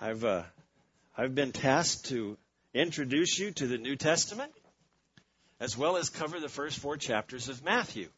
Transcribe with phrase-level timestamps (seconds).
[0.00, 0.42] I've uh,
[1.16, 2.36] I've been tasked to
[2.72, 4.52] introduce you to the New Testament,
[5.58, 8.08] as well as cover the first four chapters of Matthew.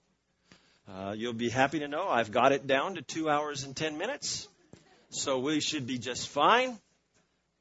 [0.86, 3.96] Uh, you'll be happy to know I've got it down to two hours and ten
[3.96, 4.46] minutes,
[5.08, 6.78] so we should be just fine.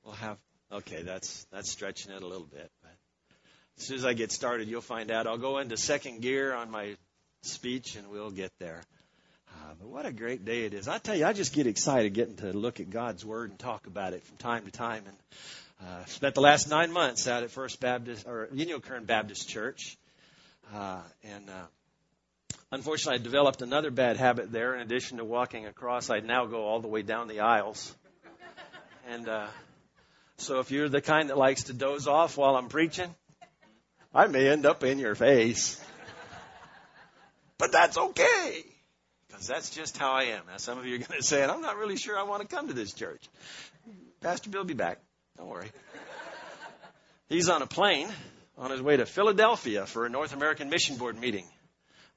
[0.04, 0.38] We'll have
[0.70, 1.02] okay.
[1.02, 2.92] That's that's stretching it a little bit, but
[3.78, 5.28] as soon as I get started, you'll find out.
[5.28, 6.98] I'll go into second gear on my
[7.44, 8.82] speech, and we'll get there.
[9.78, 10.88] But what a great day it is.
[10.88, 13.86] I tell you, I just get excited getting to look at God's Word and talk
[13.86, 15.04] about it from time to time.
[15.06, 15.18] And
[15.88, 19.96] uh, spent the last nine months out at First Baptist or Union Kern Baptist Church,
[20.74, 24.74] uh, and uh, unfortunately, I developed another bad habit there.
[24.74, 27.94] In addition to walking across, I now go all the way down the aisles.
[29.08, 29.48] And uh,
[30.38, 33.14] so, if you're the kind that likes to doze off while I'm preaching,
[34.16, 35.80] I may end up in your face.
[37.60, 38.64] But that's okay
[39.40, 40.42] because that's just how I am.
[40.52, 42.54] Now, some of you are going to say, I'm not really sure I want to
[42.54, 43.24] come to this church.
[44.20, 45.00] Pastor Bill will be back.
[45.38, 45.72] Don't worry.
[47.30, 48.10] He's on a plane
[48.58, 51.46] on his way to Philadelphia for a North American Mission Board meeting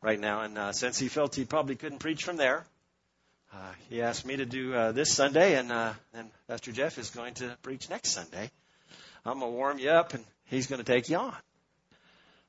[0.00, 0.40] right now.
[0.40, 2.64] And uh, since he felt he probably couldn't preach from there,
[3.54, 7.10] uh, he asked me to do uh, this Sunday, and, uh, and Pastor Jeff is
[7.10, 8.50] going to preach next Sunday.
[9.24, 11.36] I'm going to warm you up, and he's going to take you on.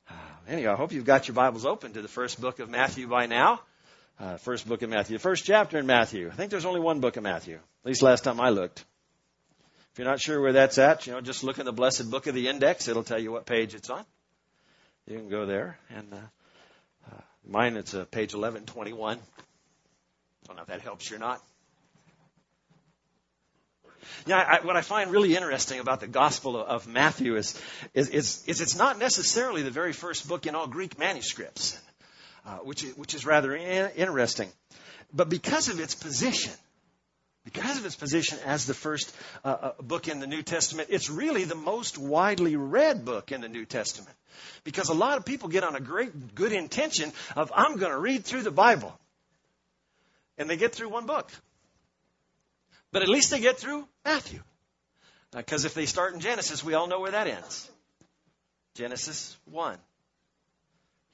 [0.09, 0.13] Uh,
[0.47, 3.27] anyway, I hope you've got your Bibles open to the first book of Matthew by
[3.27, 3.59] now
[4.19, 6.29] uh, first book of Matthew, the first chapter in Matthew.
[6.31, 8.85] I think there's only one book of Matthew, at least last time I looked.
[9.91, 12.25] If you're not sure where that's at, you know, just look in the blessed book
[12.25, 12.87] of the index.
[12.87, 14.03] It'll tell you what page it's on.
[15.05, 15.77] You can go there.
[15.91, 19.19] And uh, uh, mine, it's uh, page 1121.
[20.47, 21.43] Don't know if that helps you or not.
[24.25, 27.59] Yeah, I, what I find really interesting about the Gospel of, of Matthew is,
[27.93, 31.79] is, is, is, it's not necessarily the very first book in all Greek manuscripts
[32.45, 34.49] uh, which, is, which is rather in- interesting.
[35.13, 36.53] But because of its position,
[37.45, 39.13] because of its position as the first
[39.43, 43.41] uh, uh, book in the New Testament, it's really the most widely read book in
[43.41, 44.15] the New Testament.
[44.63, 47.99] Because a lot of people get on a great good intention of, I'm going to
[47.99, 48.97] read through the Bible.
[50.37, 51.31] And they get through one book.
[52.91, 54.39] But at least they get through Matthew.
[55.31, 57.69] Because uh, if they start in Genesis, we all know where that ends.
[58.75, 59.77] Genesis 1.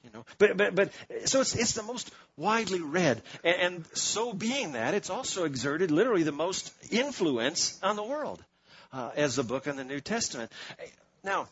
[0.04, 0.92] You know, but but but
[1.26, 5.90] so it's it's the most widely read, and, and so being that, it's also exerted
[5.90, 8.42] literally the most influence on the world
[8.94, 10.50] uh, as a book in the New Testament.
[11.22, 11.48] Now,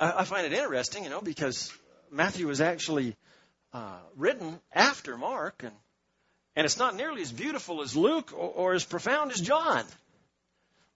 [0.00, 1.72] I, I find it interesting, you know, because
[2.10, 3.14] Matthew was actually
[3.72, 5.74] uh, written after Mark, and
[6.56, 9.84] and it's not nearly as beautiful as Luke or, or as profound as John,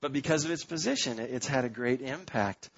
[0.01, 2.71] but because of its position, it's had a great impact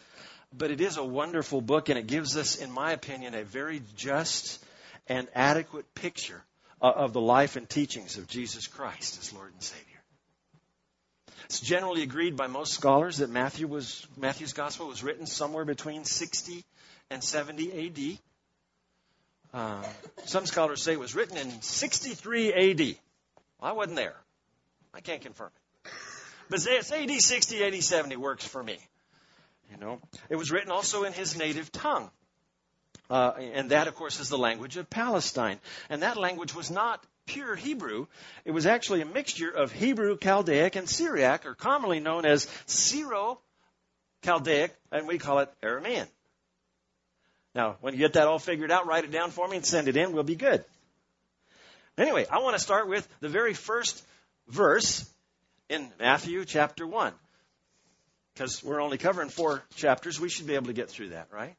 [0.57, 3.83] but it is a wonderful book, and it gives us, in my opinion, a very
[3.97, 4.65] just
[5.07, 6.43] and adequate picture
[6.81, 9.85] of the life and teachings of Jesus Christ as Lord and Savior.
[11.47, 16.05] It's generally agreed by most scholars that Matthew was, Matthew's gospel was written somewhere between
[16.05, 16.63] 60
[17.11, 18.19] and 70
[19.55, 19.59] AD.
[19.59, 19.83] Uh,
[20.27, 22.81] some scholars say it was written in 63 AD.
[22.81, 22.97] Well,
[23.63, 24.17] I wasn't there.
[24.93, 25.91] I can't confirm it.
[26.51, 28.79] But it's AD 60, AD 70 works for me.
[29.71, 32.11] You know, it was written also in his native tongue.
[33.11, 35.59] Uh, and that, of course, is the language of Palestine.
[35.89, 38.07] And that language was not pure Hebrew.
[38.45, 43.41] It was actually a mixture of Hebrew, Chaldaic, and Syriac, or commonly known as Syro
[44.23, 46.07] Chaldaic, and we call it Aramean.
[47.55, 49.89] Now, when you get that all figured out, write it down for me and send
[49.89, 50.13] it in.
[50.13, 50.65] We'll be good.
[51.97, 54.03] Anyway, I want to start with the very first
[54.49, 55.09] verse
[55.69, 57.13] in Matthew chapter 1
[58.39, 60.21] because we're only covering four chapters.
[60.21, 61.57] We should be able to get through that, right?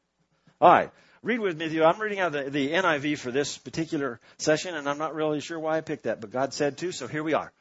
[0.62, 0.90] All right.
[1.22, 1.82] Read with me.
[1.82, 5.58] I'm reading out the, the NIV for this particular session, and I'm not really sure
[5.58, 7.52] why I picked that, but God said to, so here we are.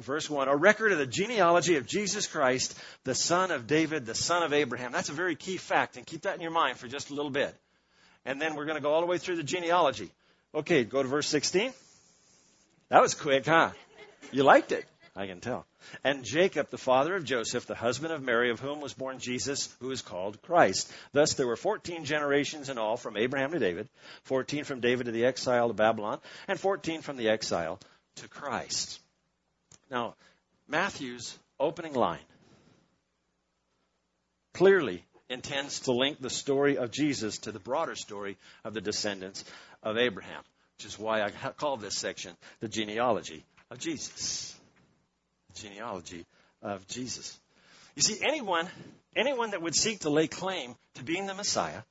[0.00, 4.14] Verse 1, a record of the genealogy of Jesus Christ, the son of David, the
[4.14, 4.90] son of Abraham.
[4.90, 7.30] That's a very key fact, and keep that in your mind for just a little
[7.30, 7.54] bit.
[8.24, 10.10] And then we're going to go all the way through the genealogy.
[10.54, 11.72] Okay, go to verse 16.
[12.88, 13.70] That was quick, huh?
[14.32, 14.86] You liked it.
[15.18, 15.66] I can tell.
[16.04, 19.74] And Jacob, the father of Joseph, the husband of Mary, of whom was born Jesus,
[19.80, 20.92] who is called Christ.
[21.12, 23.88] Thus there were 14 generations in all from Abraham to David,
[24.22, 27.80] 14 from David to the exile to Babylon, and 14 from the exile
[28.16, 29.00] to Christ.
[29.90, 30.14] Now,
[30.68, 32.20] Matthew's opening line
[34.54, 39.44] clearly intends to link the story of Jesus to the broader story of the descendants
[39.82, 40.44] of Abraham,
[40.76, 44.57] which is why I call this section the genealogy of Jesus
[45.54, 46.26] genealogy
[46.62, 47.38] of Jesus.
[47.94, 48.68] You see, anyone,
[49.16, 51.82] anyone that would seek to lay claim to being the Messiah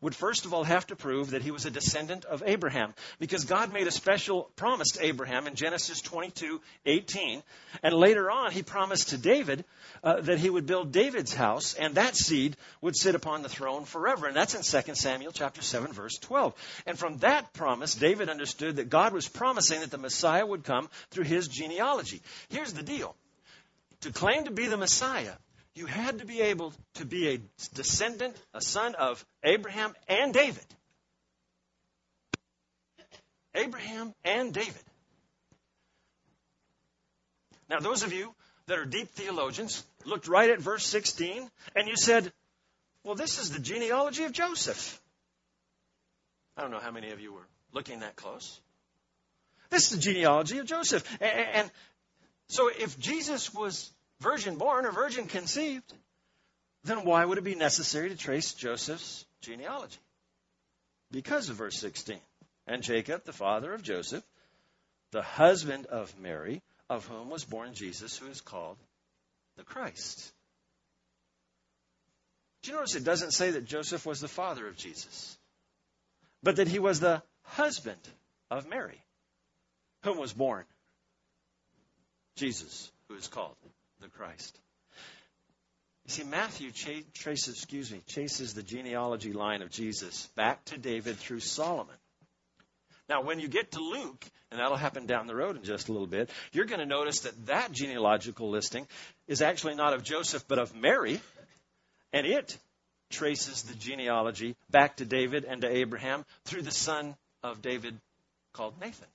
[0.00, 3.44] would first of all have to prove that he was a descendant of Abraham because
[3.44, 7.42] God made a special promise to Abraham in Genesis 22, 18.
[7.82, 9.64] And later on, he promised to David
[10.02, 13.84] uh, that he would build David's house and that seed would sit upon the throne
[13.84, 14.26] forever.
[14.26, 16.54] And that's in 2 Samuel chapter 7, verse 12.
[16.86, 20.88] And from that promise, David understood that God was promising that the Messiah would come
[21.10, 22.22] through his genealogy.
[22.48, 23.14] Here's the deal.
[24.02, 25.32] To claim to be the Messiah,
[25.76, 27.40] you had to be able to be a
[27.74, 30.64] descendant, a son of Abraham and David.
[33.54, 34.74] Abraham and David.
[37.68, 38.34] Now, those of you
[38.66, 42.32] that are deep theologians looked right at verse 16 and you said,
[43.04, 45.00] well, this is the genealogy of Joseph.
[46.56, 48.60] I don't know how many of you were looking that close.
[49.68, 51.04] This is the genealogy of Joseph.
[51.20, 51.70] And
[52.48, 53.90] so if Jesus was
[54.20, 55.92] virgin born or virgin conceived,
[56.84, 59.98] then why would it be necessary to trace Joseph's genealogy?
[61.10, 62.18] Because of verse 16.
[62.66, 64.24] And Jacob, the father of Joseph,
[65.12, 68.76] the husband of Mary, of whom was born Jesus, who is called
[69.56, 70.32] the Christ.
[72.62, 75.38] Do you notice it doesn't say that Joseph was the father of Jesus,
[76.42, 78.00] but that he was the husband
[78.50, 79.00] of Mary,
[80.02, 80.64] whom was born
[82.36, 83.56] Jesus, who is called
[84.00, 84.58] the Christ.
[86.06, 86.70] You see, Matthew
[87.14, 91.96] traces, excuse me, chases the genealogy line of Jesus back to David through Solomon.
[93.08, 95.92] Now, when you get to Luke, and that'll happen down the road in just a
[95.92, 98.86] little bit, you're going to notice that that genealogical listing
[99.26, 101.20] is actually not of Joseph, but of Mary,
[102.12, 102.56] and it
[103.10, 107.96] traces the genealogy back to David and to Abraham through the son of David
[108.52, 109.08] called Nathan.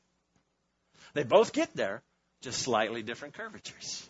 [1.13, 2.01] They both get there,
[2.41, 4.09] just slightly different curvatures.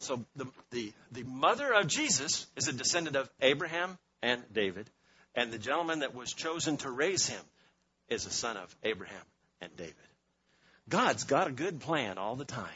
[0.00, 4.88] So the, the, the mother of Jesus is a descendant of Abraham and David,
[5.34, 7.40] and the gentleman that was chosen to raise him
[8.08, 9.22] is a son of Abraham
[9.60, 9.94] and David.
[10.88, 12.68] God's got a good plan all the time.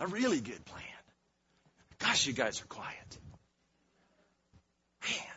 [0.00, 0.84] A really good plan.
[1.98, 3.18] Gosh, you guys are quiet.
[5.02, 5.32] Man.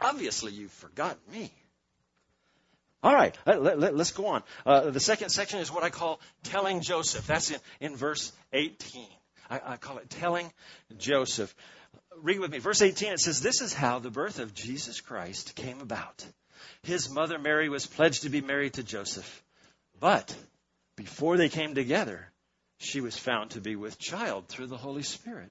[0.00, 1.50] Obviously, you've forgotten me.
[3.02, 4.42] All right, let, us let, go on.
[4.64, 7.26] Uh, the second section is what I call telling Joseph.
[7.26, 9.06] That's in, in verse 18.
[9.50, 10.50] I, I call it telling
[10.98, 11.54] Joseph.
[12.22, 12.58] Read with me.
[12.58, 16.24] Verse 18, it says, This is how the birth of Jesus Christ came about.
[16.82, 19.42] His mother Mary was pledged to be married to Joseph.
[20.00, 20.34] But
[20.96, 22.30] before they came together,
[22.78, 25.50] she was found to be with child through the Holy Spirit.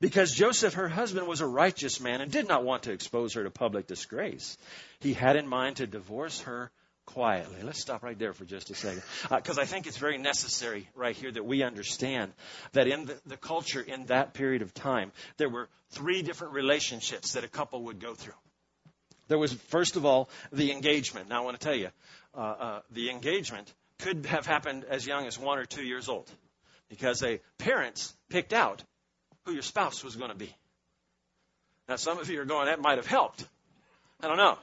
[0.00, 3.44] Because Joseph, her husband, was a righteous man and did not want to expose her
[3.44, 4.56] to public disgrace,
[5.00, 6.70] he had in mind to divorce her
[7.06, 7.62] quietly.
[7.62, 9.02] Let's stop right there for just a second.
[9.30, 12.32] Because uh, I think it's very necessary right here that we understand
[12.72, 17.32] that in the, the culture in that period of time, there were three different relationships
[17.32, 18.34] that a couple would go through.
[19.28, 21.28] There was, first of all, the engagement.
[21.28, 21.88] Now, I want to tell you,
[22.36, 26.30] uh, uh, the engagement could have happened as young as one or two years old
[26.88, 28.82] because a parents picked out
[29.44, 30.54] who your spouse was going to be.
[31.88, 33.46] Now, some of you are going, that might have helped.
[34.20, 34.58] I don't know.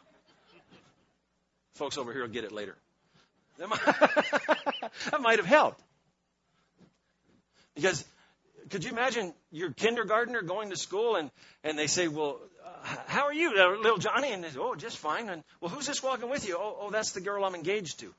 [1.76, 2.76] Folks over here will get it later.
[3.58, 3.86] That might,
[5.12, 5.80] that might have helped.
[7.76, 8.04] Because
[8.70, 11.30] could you imagine your kindergartner going to school and,
[11.64, 14.32] and they say, Well, uh, how are you, little Johnny?
[14.32, 15.30] And they say, Oh, just fine.
[15.30, 16.58] And, Well, who's this walking with you?
[16.58, 18.14] Oh, oh, that's the girl I'm engaged to.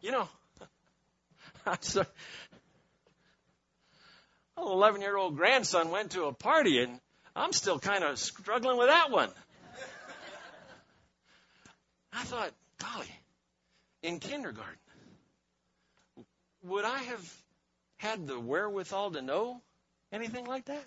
[0.00, 0.28] You know,
[1.66, 2.06] I'm sorry.
[4.58, 7.00] An 11 year old grandson went to a party, and
[7.36, 9.30] I'm still kind of struggling with that one.
[12.12, 13.06] I thought, golly,
[14.02, 14.78] in kindergarten,
[16.64, 17.34] would I have
[17.98, 19.62] had the wherewithal to know
[20.10, 20.84] anything like that?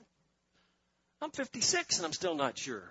[1.22, 2.84] I'm 56 and I'm still not sure.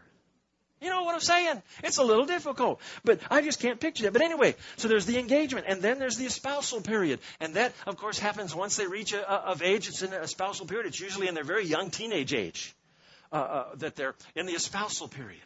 [0.80, 1.62] You know what I'm saying?
[1.84, 4.12] It's a little difficult, but I just can't picture that.
[4.12, 7.98] But anyway, so there's the engagement, and then there's the espousal period, and that, of
[7.98, 9.88] course, happens once they reach a, a, of age.
[9.88, 10.86] It's in a period.
[10.86, 12.74] It's usually in their very young teenage age
[13.30, 15.42] uh, uh, that they're in the espousal period.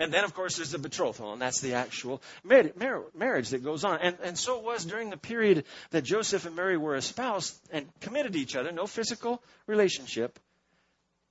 [0.00, 3.62] And then, of course, there's the betrothal, and that's the actual mar- mar- marriage that
[3.62, 4.00] goes on.
[4.00, 7.86] And, and so it was during the period that Joseph and Mary were espoused and
[8.00, 10.40] committed to each other, no physical relationship,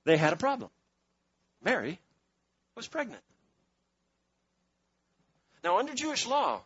[0.04, 0.70] they had a problem.
[1.62, 1.98] Mary
[2.76, 3.22] was pregnant.
[5.64, 6.60] Now, under Jewish law,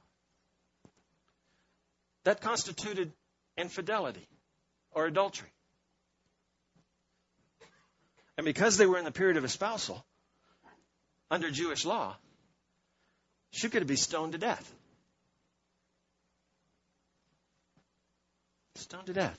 [2.25, 3.13] that constituted
[3.57, 4.27] infidelity
[4.93, 5.49] or adultery.
[8.37, 10.05] And because they were in the period of espousal,
[11.31, 12.17] under Jewish law,
[13.53, 14.75] she could be stoned to death.
[18.77, 19.39] Stoned to death.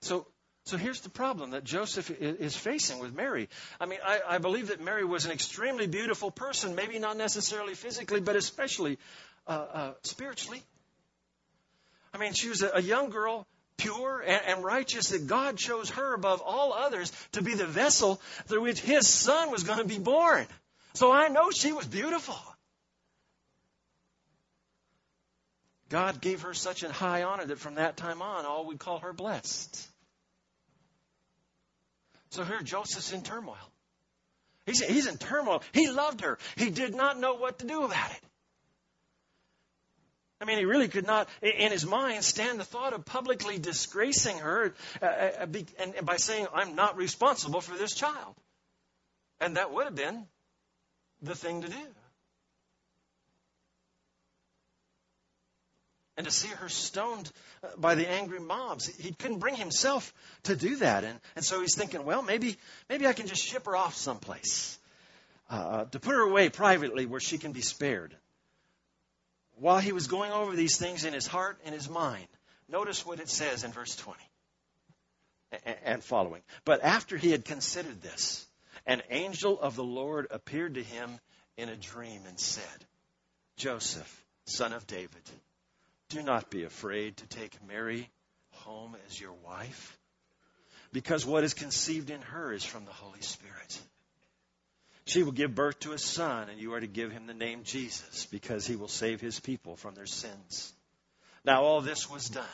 [0.00, 0.26] So
[0.64, 3.48] So here's the problem that Joseph is facing with Mary.
[3.80, 7.74] I mean, I, I, believe that Mary was an extremely beautiful person, maybe not necessarily
[7.74, 8.98] physically, but especially
[9.48, 10.62] uh, uh, spiritually.
[12.14, 13.44] I mean, she was a, a young girl,
[13.76, 18.20] pure and, and righteous, that God chose her above all others to be the vessel
[18.46, 20.46] through which his son was going to be born.
[20.94, 22.36] So I know she was beautiful.
[25.88, 29.00] God gave her such a high honor that from that time on, all we call
[29.00, 29.88] her blessed.
[32.32, 33.58] So here Joseph's in turmoil.
[34.64, 35.62] He's, he's in turmoil.
[35.72, 36.38] He loved her.
[36.56, 38.20] He did not know what to do about it.
[40.40, 44.38] I mean, he really could not, in his mind, stand the thought of publicly disgracing
[44.38, 45.46] her uh, uh
[45.78, 48.34] and by saying, I'm not responsible for this child.
[49.38, 50.26] And that would have been
[51.20, 51.86] the thing to do.
[56.16, 57.30] And to see her stoned
[57.62, 58.86] uh, by the angry mobs.
[58.86, 60.12] He couldn't bring himself
[60.44, 61.04] to do that.
[61.04, 62.56] And, and so he's thinking, well, maybe,
[62.88, 64.78] maybe I can just ship her off someplace
[65.50, 68.14] uh, uh, to put her away privately where she can be spared.
[69.56, 72.26] While he was going over these things in his heart and his mind,
[72.68, 74.18] notice what it says in verse 20
[75.84, 76.42] and following.
[76.64, 78.46] But after he had considered this,
[78.86, 81.20] an angel of the Lord appeared to him
[81.56, 82.86] in a dream and said,
[83.56, 85.22] Joseph, son of David,
[86.12, 88.08] do not be afraid to take Mary
[88.50, 89.98] home as your wife,
[90.92, 93.80] because what is conceived in her is from the Holy Spirit.
[95.06, 97.64] She will give birth to a son, and you are to give him the name
[97.64, 100.72] Jesus, because he will save his people from their sins.
[101.44, 102.44] Now, all this was done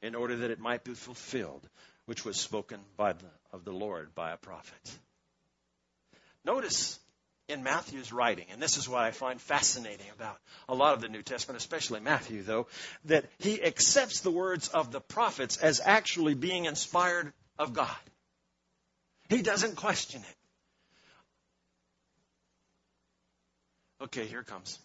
[0.00, 1.68] in order that it might be fulfilled,
[2.06, 4.98] which was spoken by the, of the Lord by a prophet.
[6.44, 6.98] Notice
[7.48, 10.36] in Matthew's writing, and this is what I find fascinating about
[10.68, 12.66] a lot of the New Testament, especially Matthew, though,
[13.06, 17.96] that he accepts the words of the prophets as actually being inspired of God.
[19.28, 20.36] He doesn't question it.
[24.04, 24.78] Okay, here comes.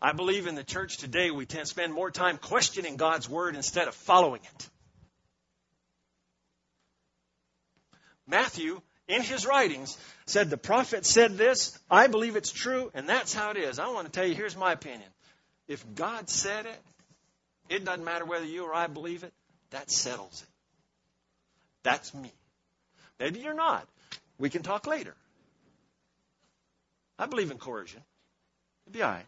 [0.00, 3.54] I believe in the church today we tend to spend more time questioning God's word
[3.54, 4.68] instead of following it.
[8.26, 9.96] Matthew in his writings
[10.26, 13.78] said the prophet said this, I believe it's true, and that's how it is.
[13.78, 15.08] I want to tell you, here's my opinion.
[15.68, 16.80] If God said it,
[17.68, 19.32] it doesn't matter whether you or I believe it,
[19.70, 20.48] that settles it.
[21.82, 22.32] That's me.
[23.18, 23.86] Maybe you're not.
[24.38, 25.14] We can talk later.
[27.18, 28.02] I believe in coercion.
[28.86, 29.26] It'd be all right.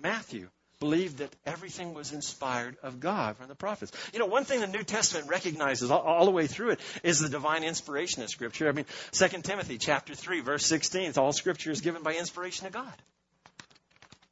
[0.00, 0.48] Matthew
[0.82, 3.92] believed that everything was inspired of God from the prophets.
[4.12, 7.20] You know, one thing the New Testament recognizes all, all, the way through it is
[7.20, 8.68] the divine inspiration of Scripture.
[8.68, 12.66] I mean, 2 Timothy chapter 3, verse 16, it's all Scripture is given by inspiration
[12.66, 12.92] of God.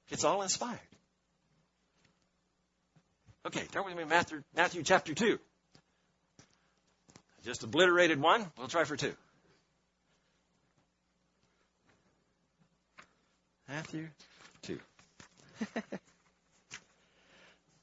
[0.08, 0.80] It's all inspired.
[3.46, 5.38] Okay, turn with me Matthew, Matthew chapter 2.
[7.44, 8.44] Just obliterated one.
[8.58, 9.14] We'll try for two.
[13.68, 14.08] Matthew
[14.62, 14.80] 2.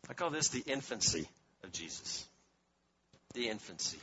[0.10, 1.28] I call this the infancy
[1.64, 2.26] of Jesus.
[3.34, 4.00] The infancy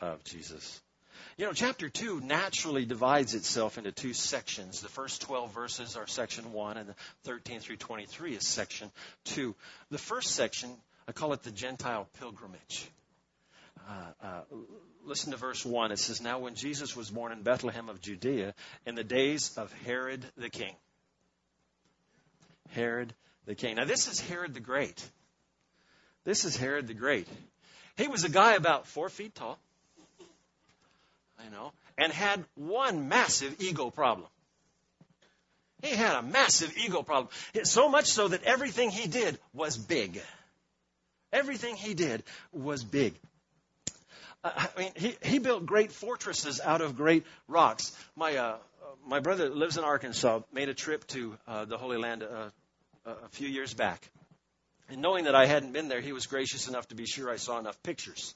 [0.00, 0.80] of Jesus.
[1.36, 4.80] You know, chapter 2 naturally divides itself into two sections.
[4.80, 8.90] The first 12 verses are section 1, and the 13 through 23 is section
[9.24, 9.54] 2.
[9.90, 10.70] The first section,
[11.08, 12.88] I call it the Gentile pilgrimage.
[13.88, 14.40] Uh, uh,
[15.04, 15.92] listen to verse 1.
[15.92, 18.54] It says, Now when Jesus was born in Bethlehem of Judea,
[18.86, 20.74] in the days of Herod the king.
[22.70, 23.12] Herod
[23.46, 23.76] the king.
[23.76, 25.02] Now, this is Herod the Great.
[26.24, 27.28] This is Herod the Great.
[27.96, 29.58] He was a guy about four feet tall,
[31.38, 34.28] I know, and had one massive ego problem.
[35.82, 37.28] He had a massive ego problem.
[37.64, 40.20] So much so that everything he did was big.
[41.32, 42.22] Everything he did
[42.52, 43.14] was big.
[44.42, 47.92] Uh, I mean, he, he built great fortresses out of great rocks.
[48.16, 48.56] My, uh,
[49.06, 52.48] my brother lives in Arkansas, made a trip to uh, the Holy Land uh,
[53.06, 54.10] a few years back.
[54.88, 57.36] And knowing that I hadn't been there, he was gracious enough to be sure I
[57.36, 58.34] saw enough pictures.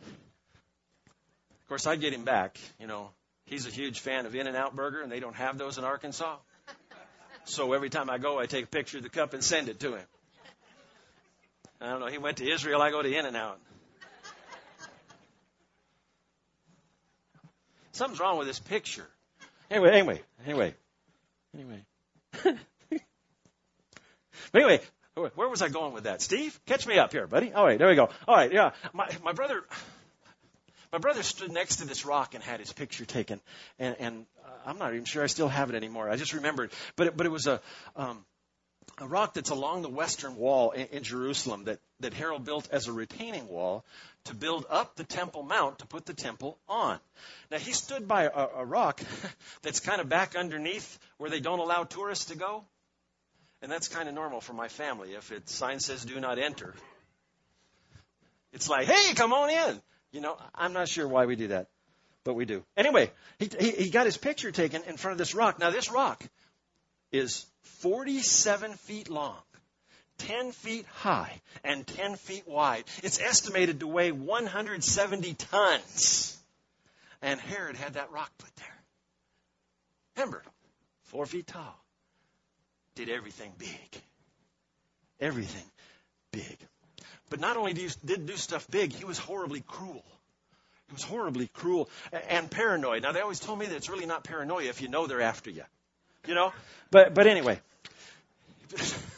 [0.00, 2.58] Of course, I'd get him back.
[2.78, 3.10] You know,
[3.46, 5.84] he's a huge fan of In N Out Burger, and they don't have those in
[5.84, 6.36] Arkansas.
[7.44, 9.80] So every time I go, I take a picture of the cup and send it
[9.80, 10.06] to him.
[11.80, 12.06] I don't know.
[12.06, 12.80] He went to Israel.
[12.80, 13.58] I go to In and Out.
[17.92, 19.06] Something's wrong with this picture.
[19.70, 20.74] Anyway, anyway, anyway,
[21.54, 21.84] anyway.
[24.54, 24.80] Anyway,
[25.14, 26.22] where was I going with that?
[26.22, 27.52] Steve, catch me up here, buddy.
[27.52, 28.08] All right, there we go.
[28.26, 28.72] All right, yeah.
[28.92, 29.62] My, my brother,
[30.92, 33.40] My brother stood next to this rock and had his picture taken,
[33.78, 36.10] and, and uh, I'm not even sure I still have it anymore.
[36.10, 37.62] I just remembered, but it, but it was a
[37.96, 38.22] um,
[38.98, 42.86] a rock that's along the western wall in, in Jerusalem that that Herod built as
[42.86, 43.84] a retaining wall
[44.24, 46.98] to build up the Temple Mount to put the temple on.
[47.50, 49.00] Now he stood by a, a rock
[49.62, 52.64] that's kind of back underneath where they don't allow tourists to go,
[53.60, 55.14] and that's kind of normal for my family.
[55.14, 56.74] If it sign says "Do not enter,"
[58.52, 59.80] it's like, "Hey, come on in."
[60.12, 61.68] You know, I'm not sure why we do that,
[62.22, 62.62] but we do.
[62.76, 65.58] Anyway, he, he, he got his picture taken in front of this rock.
[65.58, 66.22] Now, this rock
[67.10, 67.46] is
[67.80, 69.38] 47 feet long,
[70.26, 72.84] 10 feet high, and 10 feet wide.
[73.02, 76.36] It's estimated to weigh 170 tons.
[77.20, 78.82] And Herod had that rock put there.
[80.16, 80.42] Remember,
[81.04, 81.78] four feet tall.
[82.94, 84.02] Did everything big.
[85.20, 85.64] Everything
[86.32, 86.58] big.
[87.30, 90.04] But not only did he do stuff big, he was horribly cruel.
[90.88, 91.88] He was horribly cruel
[92.28, 93.02] and paranoid.
[93.02, 95.50] Now they always told me that it's really not paranoia if you know they're after
[95.50, 95.62] you.
[96.26, 96.52] You know?
[96.90, 97.60] But but anyway.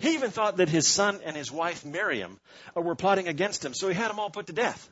[0.00, 2.40] he even thought that his son and his wife Miriam
[2.76, 4.88] uh, were plotting against him, so he had them all put to death.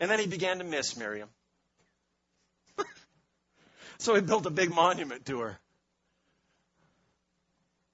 [0.00, 1.28] And then he began to miss Miriam.
[3.98, 5.58] so he built a big monument to her.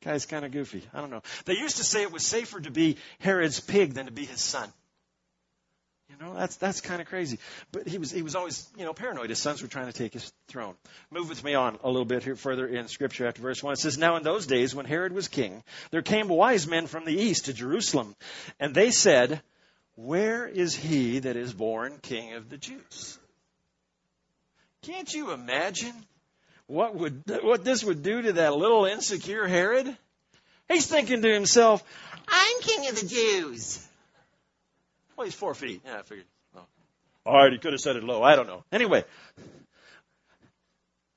[0.03, 0.83] Guy's kind of goofy.
[0.93, 1.23] I don't know.
[1.45, 4.41] They used to say it was safer to be Herod's pig than to be his
[4.41, 4.71] son.
[6.21, 7.39] You know, that's that's kind of crazy.
[7.73, 9.31] But he was he was always, you know, paranoid.
[9.31, 10.75] His sons were trying to take his throne.
[11.11, 13.73] Move with me on a little bit here further in scripture after verse 1.
[13.73, 17.05] It says, Now in those days when Herod was king, there came wise men from
[17.05, 18.15] the east to Jerusalem,
[18.61, 19.43] and they said,
[19.97, 23.19] Where is he that is born king of the Jews?
[24.83, 25.95] Can't you imagine
[26.67, 29.97] what would what this would do to that little insecure Herod?
[30.69, 31.83] He's thinking to himself,
[32.29, 33.85] "I'm king of the Jews."
[35.17, 35.83] Well, he's four feet.
[35.85, 36.27] Yeah, I figured.
[36.57, 36.67] Oh.
[37.27, 38.23] All right, he could have said it low.
[38.23, 38.65] I don't know.
[38.73, 39.05] Anyway,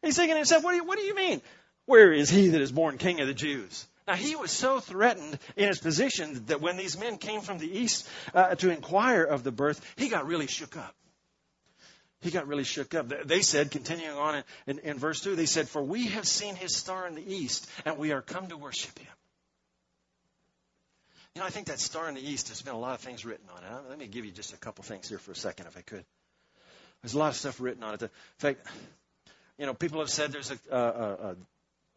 [0.02, 1.42] he's thinking to himself, "What do you What do you mean?
[1.86, 5.38] Where is he that is born king of the Jews?" Now he was so threatened
[5.56, 9.44] in his position that when these men came from the east uh, to inquire of
[9.44, 10.96] the birth, he got really shook up
[12.22, 13.12] he got really shook up.
[13.26, 16.56] They said, continuing on in, in, in, verse 2, they said, For we have seen
[16.56, 19.08] his star in the east, and we are come to worship him.
[21.38, 23.24] You know, I think that star in the east, there's been a lot of things
[23.24, 23.90] written on it.
[23.92, 26.04] Let me give you just a couple things here for a second, if I could.
[27.04, 28.02] There's a lot of stuff written on it.
[28.02, 28.66] In fact,
[29.60, 31.36] you know, people have said there's a, a, a,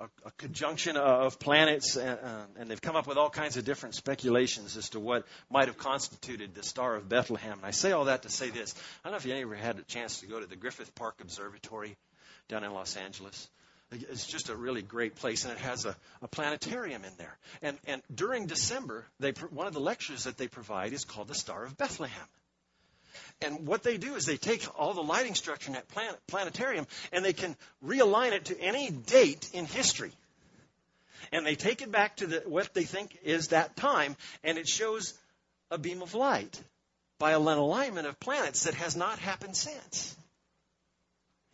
[0.01, 3.65] a, a conjunction of planets, and, uh, and they've come up with all kinds of
[3.65, 7.55] different speculations as to what might have constituted the Star of Bethlehem.
[7.57, 8.75] And I say all that to say this.
[9.03, 11.15] I don't know if you ever had a chance to go to the Griffith Park
[11.23, 11.97] Observatory
[12.51, 13.49] down in Los Angeles.
[13.93, 17.37] It's just a really great place, and it has a, a planetarium in there.
[17.61, 21.35] And, and during December, they, one of the lectures that they provide is called the
[21.35, 22.27] Star of Bethlehem.
[23.43, 26.87] And what they do is they take all the lighting structure in that planet, planetarium
[27.13, 30.13] and they can realign it to any date in history.
[31.33, 34.69] And they take it back to the, what they think is that time, and it
[34.69, 35.15] shows
[35.71, 36.63] a beam of light
[37.19, 40.17] by an alignment of planets that has not happened since.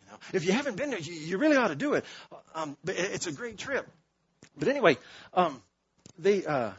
[0.07, 2.05] Know, if you haven't been there, you, you really ought to do it.
[2.55, 3.87] Um, it's a great trip.
[4.57, 4.97] But anyway,
[5.33, 5.61] um,
[6.17, 6.71] they uh,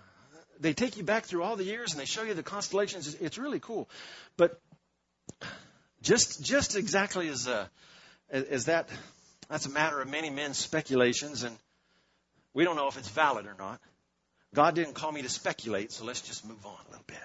[0.61, 3.15] they take you back through all the years and they show you the constellations.
[3.21, 3.89] It's really cool.
[4.37, 4.61] But
[6.03, 7.67] just just exactly as uh,
[8.31, 8.89] as that
[9.49, 11.57] that's a matter of many men's speculations, and
[12.53, 13.81] we don't know if it's valid or not.
[14.55, 17.17] God didn't call me to speculate, so let's just move on a little bit.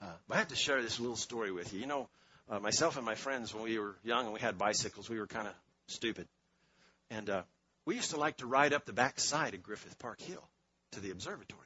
[0.00, 1.80] Uh, but I have to share this little story with you.
[1.80, 2.08] You know,
[2.50, 5.26] uh, myself and my friends, when we were young and we had bicycles, we were
[5.26, 5.54] kind of
[5.86, 6.26] stupid,
[7.10, 7.42] and uh,
[7.84, 10.42] we used to like to ride up the back side of Griffith Park Hill
[10.92, 11.60] to the observatory,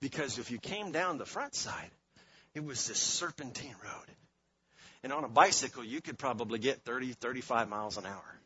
[0.00, 1.90] because if you came down the front side,
[2.54, 4.16] it was this serpentine road
[5.06, 8.40] and on a bicycle, you could probably get 30, 35 miles an hour.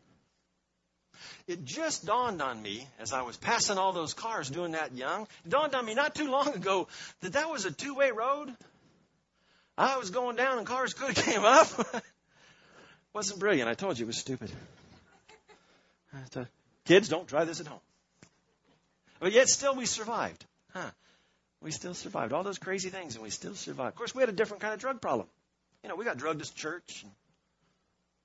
[1.46, 5.22] It just dawned on me as I was passing all those cars doing that young,
[5.44, 6.86] it dawned on me not too long ago
[7.20, 8.54] that that was a two way road.
[9.80, 11.68] I was going down and cars could have came up.
[13.14, 13.68] Wasn't brilliant.
[13.68, 14.50] I told you it was stupid.
[16.84, 17.80] Kids, don't try this at home.
[19.20, 20.44] But yet still we survived.
[20.74, 20.90] Huh.
[21.62, 22.32] We still survived.
[22.32, 23.90] All those crazy things and we still survived.
[23.90, 25.28] Of course, we had a different kind of drug problem.
[25.82, 27.04] You know, we got drugged to church,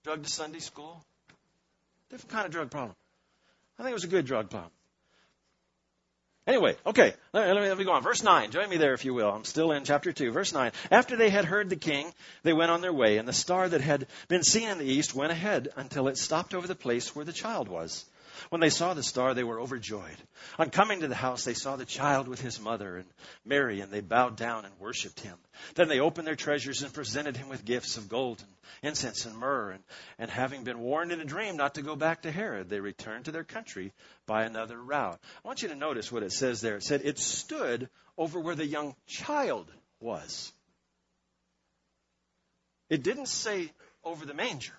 [0.04, 1.04] drugged to Sunday school.
[2.10, 2.96] Different kind of drug problem.
[3.80, 4.72] I think it was a good drug problem.
[6.48, 8.04] Anyway, okay, let me, let me, go on.
[8.04, 9.32] Verse 9, join me there if you will.
[9.32, 10.32] I'm still in chapter 2.
[10.32, 10.72] Verse 9.
[10.92, 13.82] After they had heard the king, they went on their way, and the star that
[13.82, 17.26] had been seen in the east went ahead until it stopped over the place where
[17.26, 18.06] the child was.
[18.50, 20.18] When they saw the star, they were overjoyed.
[20.58, 23.08] On coming to the house, they saw the child with his mother and
[23.44, 25.38] Mary, and they bowed down and worshipped him.
[25.76, 29.38] Then they opened their treasures and presented him with gifts of gold and incense and
[29.38, 29.72] myrrh.
[29.72, 29.84] And,
[30.18, 33.26] and having been warned in a dream not to go back to Herod, they returned
[33.26, 33.94] to their country
[34.26, 35.20] by another route.
[35.44, 36.78] I want you to notice what it says there.
[36.78, 40.52] It said it stood over where the young child was.
[42.90, 43.72] It didn't say
[44.04, 44.74] over the manger.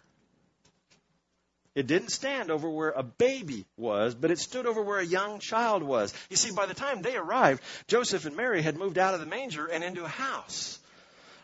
[1.77, 5.41] It didn't stand over where a baby was, but it stood over where a young
[5.41, 6.12] child was.
[6.31, 9.27] You see, by the time they arrived, Joseph and Mary had moved out of the
[9.27, 10.79] manger and into a house.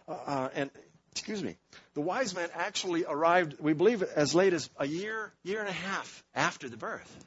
[0.08, 0.70] Uh, uh, and,
[1.10, 1.56] excuse me,
[1.92, 5.72] the wise men actually arrived, we believe, as late as a year, year and a
[5.72, 7.26] half after the birth.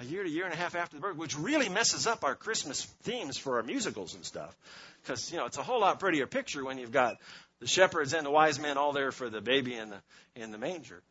[0.00, 2.34] A year to year and a half after the birth, which really messes up our
[2.34, 4.56] Christmas themes for our musicals and stuff.
[5.02, 7.18] Because, you know, it's a whole lot prettier picture when you've got
[7.60, 10.00] the shepherds and the wise men all there for the baby in the,
[10.34, 11.02] in the manger.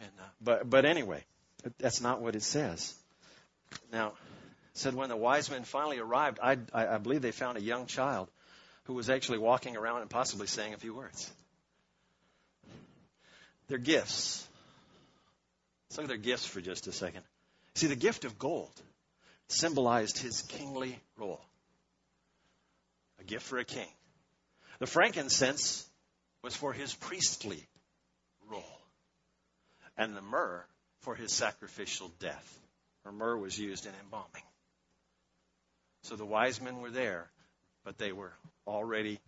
[0.00, 1.24] And, uh, but, but anyway,
[1.78, 2.94] that's not what it says.
[3.92, 4.12] Now,
[4.74, 7.86] said when the wise men finally arrived, I, I, I believe they found a young
[7.86, 8.28] child
[8.84, 11.30] who was actually walking around and possibly saying a few words.
[13.68, 14.46] Their gifts.
[15.88, 17.22] Let's look at their gifts for just a second.
[17.74, 18.72] See, the gift of gold
[19.48, 21.40] symbolized his kingly role.
[23.20, 23.88] A gift for a king.
[24.78, 25.86] The frankincense
[26.42, 27.66] was for his priestly
[29.98, 30.64] and the myrrh
[31.00, 32.58] for his sacrificial death.
[33.02, 34.42] For myrrh was used in embalming.
[36.04, 37.28] So the wise men were there,
[37.84, 38.32] but they were
[38.66, 39.18] already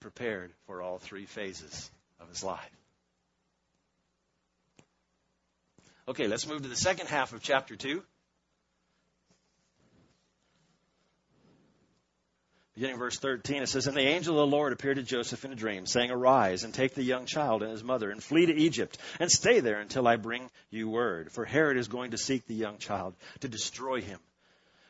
[0.00, 2.70] prepared for all three phases of his life.
[6.08, 8.02] Okay, let's move to the second half of chapter 2.
[12.74, 15.52] Beginning verse 13, it says, And the angel of the Lord appeared to Joseph in
[15.52, 18.54] a dream, saying, Arise and take the young child and his mother and flee to
[18.54, 21.30] Egypt and stay there until I bring you word.
[21.32, 24.18] For Herod is going to seek the young child to destroy him.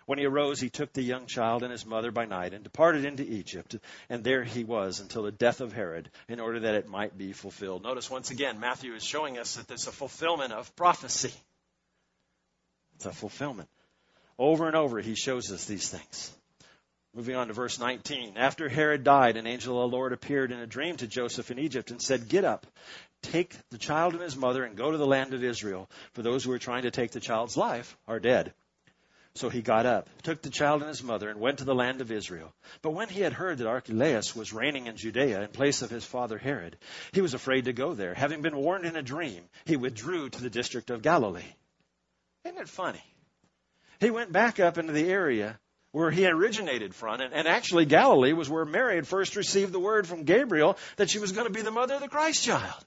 [0.06, 3.04] When he arose, he took the young child and his mother by night and departed
[3.04, 3.76] into Egypt.
[4.08, 7.32] And there he was until the death of Herod, in order that it might be
[7.32, 7.82] fulfilled.
[7.82, 11.32] Notice once again, Matthew is showing us that there's a fulfillment of prophecy.
[12.96, 13.68] It's a fulfillment.
[14.38, 16.32] Over and over, he shows us these things.
[17.14, 18.34] Moving on to verse 19.
[18.36, 21.58] After Herod died, an angel of the Lord appeared in a dream to Joseph in
[21.58, 22.66] Egypt and said, Get up,
[23.20, 26.42] take the child and his mother, and go to the land of Israel, for those
[26.42, 28.54] who are trying to take the child's life are dead.
[29.34, 32.00] So he got up, took the child and his mother, and went to the land
[32.00, 32.54] of Israel.
[32.80, 36.04] But when he had heard that Archelaus was reigning in Judea in place of his
[36.04, 36.78] father Herod,
[37.12, 38.14] he was afraid to go there.
[38.14, 41.54] Having been warned in a dream, he withdrew to the district of Galilee.
[42.44, 43.04] Isn't it funny?
[44.00, 45.58] He went back up into the area
[45.92, 47.20] where he originated from.
[47.20, 51.10] And, and, actually, Galilee was where Mary had first received the word from Gabriel that
[51.10, 52.84] she was going to be the mother of the Christ child.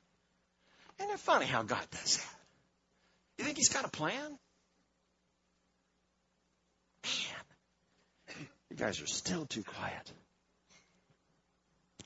[1.00, 2.36] Isn't it funny how God does that?
[3.38, 4.38] You think he's got a plan?
[7.04, 10.12] Man, you guys are still too quiet.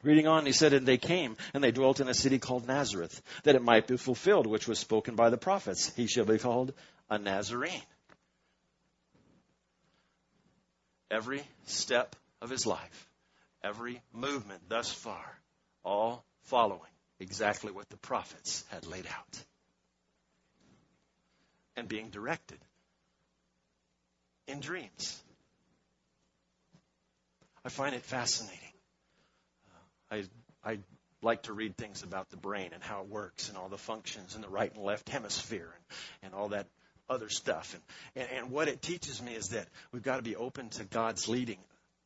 [0.01, 3.21] Reading on, he said, And they came, and they dwelt in a city called Nazareth,
[3.43, 5.93] that it might be fulfilled, which was spoken by the prophets.
[5.95, 6.73] He shall be called
[7.09, 7.83] a Nazarene
[11.11, 13.09] every step of his life,
[13.63, 15.39] every movement thus far,
[15.83, 16.81] all following
[17.19, 19.43] exactly what the prophets had laid out
[21.75, 22.59] and being directed
[24.47, 25.21] in dreams.
[27.63, 28.57] I find it fascinating.
[30.11, 30.15] Uh,
[30.63, 30.79] I, I
[31.21, 34.35] like to read things about the brain and how it works and all the functions
[34.35, 35.83] in the right and left hemisphere and,
[36.23, 36.67] and all that
[37.09, 37.75] other stuff.
[38.15, 40.83] And, and, and what it teaches me is that we've got to be open to
[40.83, 41.59] God's leading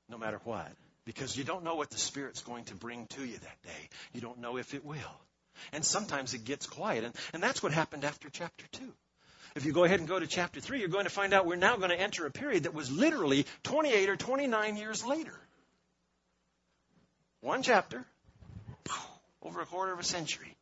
[0.10, 0.72] no matter what.
[1.06, 3.90] Because you don't know what the Spirit's going to bring to you that day.
[4.14, 4.98] You don't know if it will.
[5.74, 7.04] And sometimes it gets quiet.
[7.04, 8.84] And, and that's what happened after chapter 2.
[9.56, 11.56] If you go ahead and go to chapter 3, you're going to find out we're
[11.58, 15.38] now going to enter a period that was literally 28 or 29 years later.
[17.42, 18.06] One chapter,
[19.44, 20.56] over a quarter of a century.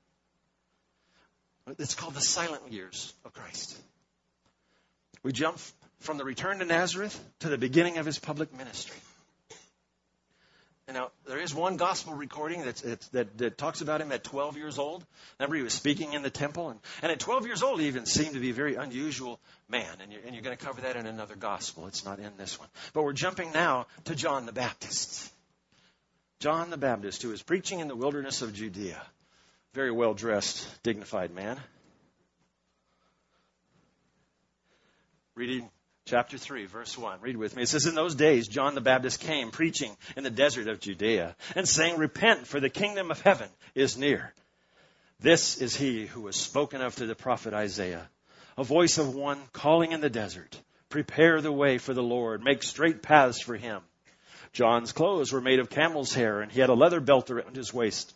[1.78, 3.78] It's called the silent years of Christ.
[5.24, 5.60] We jump
[6.00, 8.98] from the return to Nazareth to the beginning of his public ministry.
[10.88, 13.00] And now, there is one gospel recording that,
[13.38, 15.06] that talks about him at 12 years old.
[15.40, 16.70] Remember, he was speaking in the temple.
[16.70, 19.88] And, and at 12 years old, he even seemed to be a very unusual man.
[20.02, 21.88] And you're, and you're going to cover that in another gospel.
[21.88, 22.68] It's not in this one.
[22.94, 25.32] But we're jumping now to John the Baptist.
[26.40, 29.02] John the Baptist, who was preaching in the wilderness of Judea.
[29.74, 31.58] Very well dressed, dignified man.
[35.34, 35.70] Reading
[36.06, 37.22] chapter 3, verse 1.
[37.22, 37.64] Read with me.
[37.64, 41.38] It says, In those days, John the Baptist came preaching in the desert of Judea
[41.56, 44.34] and saying, Repent, for the kingdom of heaven is near.
[45.22, 48.10] This is he who was spoken of through the prophet Isaiah.
[48.58, 52.62] a voice of one calling in the desert, prepare the way for the Lord, make
[52.62, 53.82] straight paths for him.
[54.52, 57.74] John's clothes were made of camel's hair, and he had a leather belt around his
[57.74, 58.14] waist.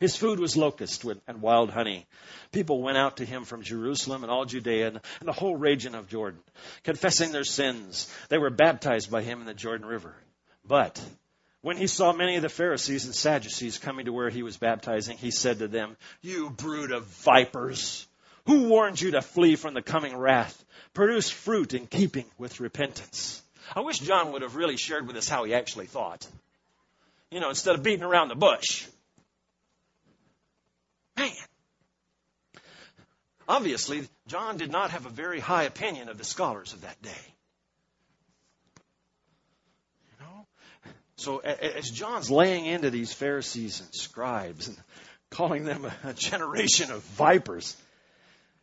[0.00, 2.06] His food was locust and wild honey.
[2.52, 6.08] People went out to him from Jerusalem and all Judea and the whole region of
[6.08, 6.40] Jordan,
[6.82, 8.12] confessing their sins.
[8.28, 10.14] They were baptized by him in the Jordan River.
[10.66, 11.00] But
[11.60, 15.16] when he saw many of the Pharisees and Sadducees coming to where he was baptizing,
[15.16, 18.06] he said to them, You brood of vipers!
[18.46, 20.62] Who warned you to flee from the coming wrath?
[20.92, 23.42] Produce fruit in keeping with repentance.
[23.74, 26.26] I wish John would have really shared with us how he actually thought.
[27.30, 28.86] You know, instead of beating around the bush.
[31.16, 31.30] Man.
[33.46, 37.34] Obviously, John did not have a very high opinion of the scholars of that day.
[40.10, 40.46] You know?
[41.16, 44.76] So as John's laying into these Pharisees and scribes and
[45.30, 47.76] calling them a generation of vipers,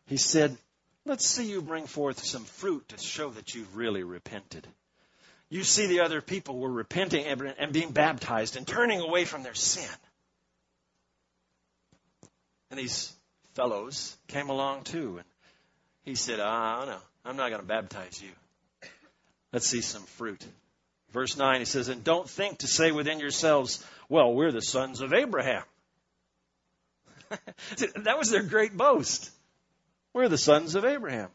[0.07, 0.57] he said,
[1.05, 4.67] Let's see you bring forth some fruit to show that you've really repented.
[5.49, 9.55] You see the other people were repenting and being baptized and turning away from their
[9.55, 9.89] sin.
[12.71, 13.13] And these
[13.53, 15.17] fellows came along too.
[15.17, 15.25] And
[16.03, 18.31] he said, Ah, no, I'm not going to baptize you.
[19.51, 20.43] Let's see some fruit.
[21.11, 25.01] Verse 9, he says, And don't think to say within yourselves, Well, we're the sons
[25.01, 25.63] of Abraham.
[27.29, 29.29] that was their great boast.
[30.13, 31.29] We're the sons of Abraham.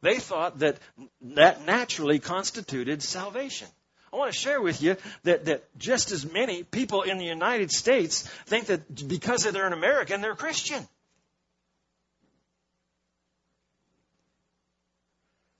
[0.00, 0.78] They thought that
[1.22, 3.68] that naturally constituted salvation.
[4.12, 7.70] I want to share with you that, that just as many people in the United
[7.70, 10.86] States think that because they're an American, they're Christian.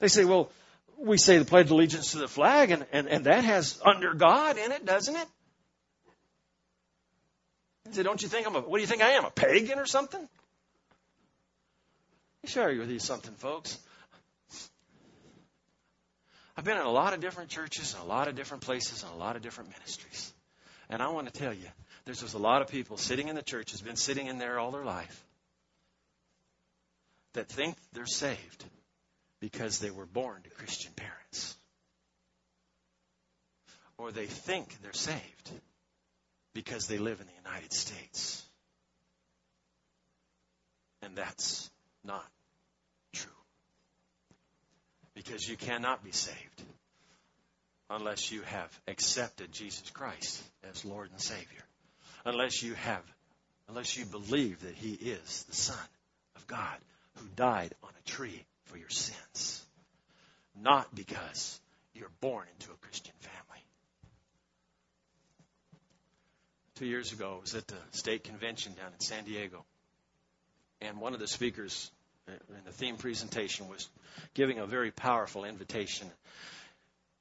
[0.00, 0.50] They say, well,
[0.96, 4.14] we say the Pledge of Allegiance to the flag, and, and, and that has under
[4.14, 5.28] God in it, doesn't it?
[7.84, 9.78] They say, don't you think I'm a, what do you think I am, a pagan
[9.78, 10.20] or something?
[10.20, 10.28] Let
[12.44, 13.78] me share with you something, folks.
[16.58, 19.12] I've been in a lot of different churches and a lot of different places and
[19.12, 20.32] a lot of different ministries.
[20.90, 21.68] And I want to tell you,
[22.04, 24.58] there's just a lot of people sitting in the church, has been sitting in there
[24.58, 25.24] all their life,
[27.34, 28.64] that think they're saved
[29.38, 31.56] because they were born to Christian parents.
[33.96, 35.50] Or they think they're saved
[36.54, 38.42] because they live in the United States.
[41.02, 41.70] And that's
[42.02, 42.24] not
[45.18, 46.62] because you cannot be saved
[47.90, 51.64] unless you have accepted Jesus Christ as Lord and Savior.
[52.24, 53.02] Unless you have,
[53.68, 55.88] unless you believe that He is the Son
[56.36, 56.78] of God
[57.16, 59.60] who died on a tree for your sins.
[60.62, 61.60] Not because
[61.94, 63.62] you're born into a Christian family.
[66.76, 69.64] Two years ago, I was at the state convention down in San Diego.
[70.80, 71.90] And one of the speakers
[72.28, 73.88] in the theme presentation was
[74.34, 76.08] giving a very powerful invitation.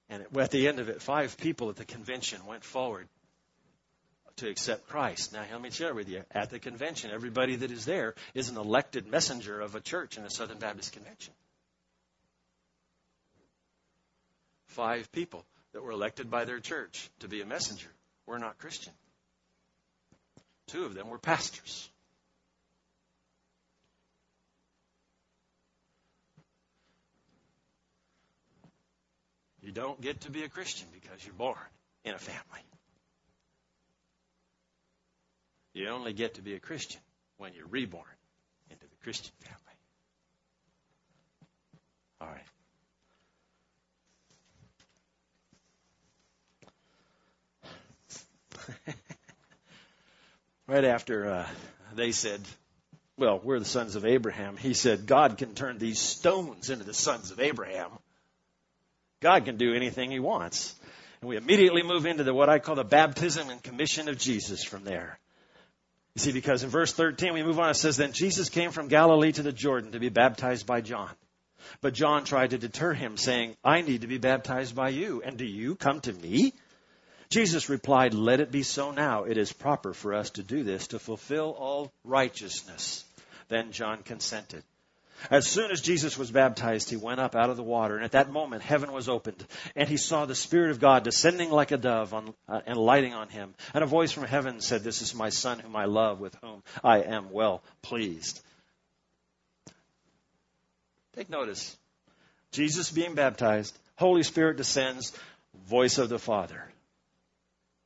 [0.10, 3.08] And at the end of it, five people at the convention went forward
[4.38, 5.34] to accept Christ.
[5.34, 6.24] Now, let me share with you.
[6.32, 10.24] At the convention, everybody that is there is an elected messenger of a church in
[10.24, 11.34] a Southern Baptist convention.
[14.68, 15.44] Five people
[15.74, 17.90] that were elected by their church to be a messenger
[18.28, 18.94] were not Christian.
[20.68, 21.90] Two of them were pastors.
[29.68, 31.58] You don't get to be a Christian because you're born
[32.06, 32.62] in a family.
[35.74, 37.02] You only get to be a Christian
[37.36, 38.06] when you're reborn
[38.70, 39.60] into the Christian family.
[42.22, 42.30] All
[48.70, 48.96] right.
[50.68, 51.46] right after uh,
[51.94, 52.40] they said,
[53.18, 56.94] Well, we're the sons of Abraham, he said, God can turn these stones into the
[56.94, 57.90] sons of Abraham.
[59.20, 60.76] God can do anything He wants.
[61.22, 64.64] And we immediately move into the, what I call the baptism and commission of Jesus
[64.64, 65.20] from there.
[66.16, 68.88] You see, because in verse 13 we move on, it says, Then Jesus came from
[68.88, 71.12] Galilee to the Jordan to be baptized by John.
[71.82, 75.38] But John tried to deter him, saying, I need to be baptized by you, and
[75.38, 76.54] do you come to me?
[77.30, 79.26] Jesus replied, Let it be so now.
[79.26, 83.04] It is proper for us to do this to fulfill all righteousness.
[83.50, 84.64] Then John consented.
[85.32, 88.12] As soon as Jesus was baptized, he went up out of the water, and at
[88.12, 91.78] that moment heaven was opened, and he saw the Spirit of God descending like a
[91.78, 93.54] dove on, uh, and lighting on him.
[93.74, 96.64] And a voice from heaven said, This is my Son whom I love, with whom
[96.84, 98.42] I am well pleased.
[101.16, 101.76] Take notice.
[102.52, 105.18] Jesus being baptized, Holy Spirit descends,
[105.68, 106.64] voice of the Father.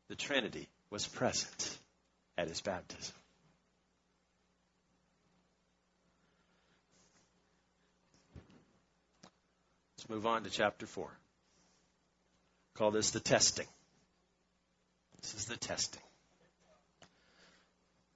[0.09, 1.77] The Trinity was present
[2.37, 3.15] at his baptism.
[10.01, 11.07] Let's move on to chapter 4.
[12.73, 13.67] Call this the testing.
[15.21, 16.01] This is the testing.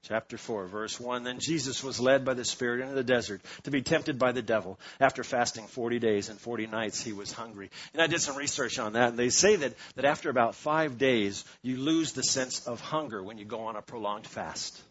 [0.02, 1.24] Chapter 4, verse 1.
[1.24, 4.42] Then Jesus was led by the Spirit into the desert to be tempted by the
[4.42, 4.80] devil.
[5.00, 7.70] After fasting 40 days and 40 nights, he was hungry.
[7.94, 10.98] And I did some research on that, and they say that, that after about five
[10.98, 14.82] days, you lose the sense of hunger when you go on a prolonged fast.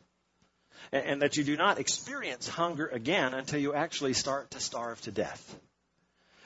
[0.92, 5.00] And, and that you do not experience hunger again until you actually start to starve
[5.00, 5.58] to death.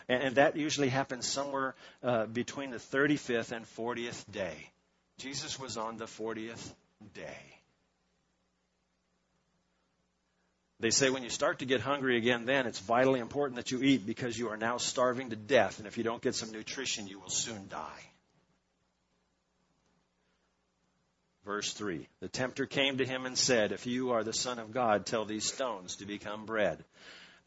[0.09, 4.71] And, and that usually happens somewhere uh, between the 35th and 40th day.
[5.19, 6.73] Jesus was on the 40th
[7.15, 7.59] day.
[10.81, 13.83] They say when you start to get hungry again, then it's vitally important that you
[13.83, 15.79] eat because you are now starving to death.
[15.79, 18.03] And if you don't get some nutrition, you will soon die.
[21.45, 24.71] Verse 3 The tempter came to him and said, If you are the Son of
[24.71, 26.85] God, tell these stones to become bread.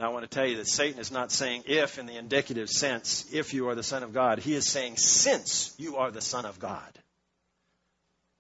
[0.02, 2.70] Now, I want to tell you that Satan is not saying if in the indicative
[2.70, 4.40] sense, if you are the Son of God.
[4.40, 6.92] He is saying since you are the Son of God.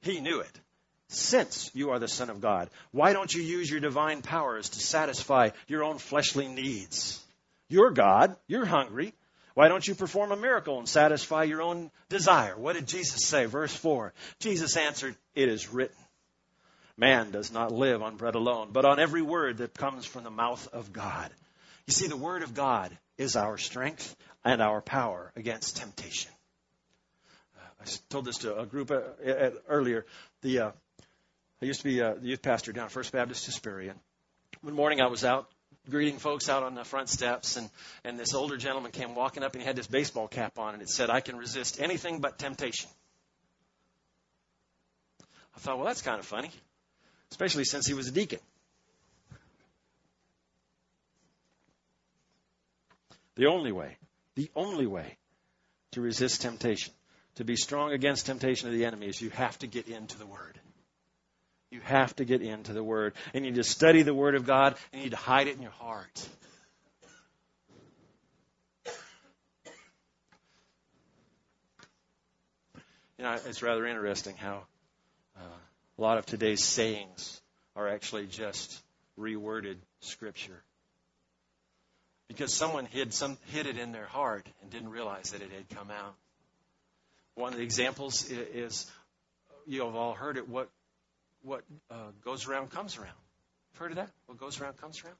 [0.01, 0.59] He knew it
[1.07, 2.69] since you are the Son of God?
[2.91, 7.23] Why don't you use your divine powers to satisfy your own fleshly needs?
[7.69, 8.35] You're God.
[8.47, 9.13] You're hungry.
[9.53, 12.57] Why don't you perform a miracle and satisfy your own desire?
[12.57, 13.45] What did Jesus say?
[13.45, 14.13] Verse 4.
[14.39, 15.95] Jesus answered, It is written.
[16.97, 20.31] Man does not live on bread alone, but on every word that comes from the
[20.31, 21.29] mouth of God.
[21.87, 26.31] You see, the word of God is our strength and our power against temptation.
[27.79, 29.01] I told this to a group uh,
[29.67, 30.05] earlier.
[30.41, 30.71] The uh,
[31.61, 33.95] I used to be the youth pastor down at First Baptist Hesperian.
[34.61, 35.49] One morning I was out
[35.89, 37.69] greeting folks out on the front steps, and,
[38.03, 40.81] and this older gentleman came walking up and he had this baseball cap on, and
[40.81, 42.89] it said, I can resist anything but temptation.
[45.55, 46.51] I thought, well, that's kind of funny,
[47.31, 48.39] especially since he was a deacon.
[53.35, 53.97] The only way,
[54.35, 55.17] the only way
[55.91, 56.93] to resist temptation,
[57.35, 60.25] to be strong against temptation of the enemy, is you have to get into the
[60.25, 60.59] Word.
[61.69, 63.13] You have to get into the Word.
[63.33, 65.55] And you need to study the Word of God, and you need to hide it
[65.55, 66.27] in your heart.
[73.17, 74.63] You know, it's rather interesting how
[75.37, 75.43] uh,
[75.97, 77.39] a lot of today's sayings
[77.75, 78.81] are actually just
[79.17, 80.63] reworded Scripture.
[82.31, 85.67] Because someone hid, some, hid it in their heart and didn't realize that it had
[85.69, 86.15] come out.
[87.35, 88.89] One of the examples is,
[89.67, 90.47] you have all heard it.
[90.47, 90.69] What
[91.43, 93.17] what uh, goes around comes around.
[93.73, 94.09] You've Heard of that?
[94.27, 95.15] What goes around comes around.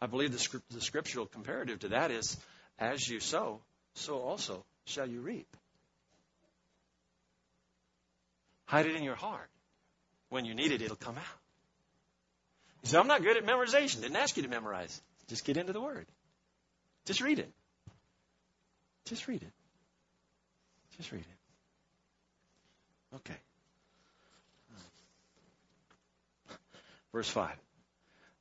[0.00, 2.36] I believe the, script, the scriptural comparative to that is,
[2.78, 3.60] as you sow,
[3.94, 5.46] so also shall you reap.
[8.64, 9.50] Hide it in your heart.
[10.30, 11.38] When you need it, it'll come out.
[12.82, 14.00] You say, I'm not good at memorization.
[14.00, 15.00] Didn't ask you to memorize.
[15.28, 16.06] Just get into the Word.
[17.06, 17.50] Just read it.
[19.06, 19.52] Just read it.
[20.96, 23.16] Just read it.
[23.16, 23.36] Okay.
[27.12, 27.50] Verse 5.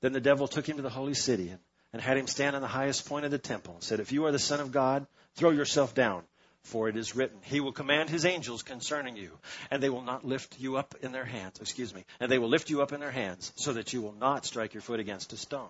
[0.02, 1.54] Then the devil took him to the holy city
[1.94, 4.26] and, had him stand on the highest point of the temple and said, If you
[4.26, 6.24] are the Son of God, throw yourself down.
[6.64, 9.32] For it is written, He will command His angels concerning you,
[9.72, 12.50] and they will not lift you up in their hands, excuse me, and they will
[12.50, 15.32] lift you up in their hands, so that you will not strike your foot against
[15.32, 15.70] a stone.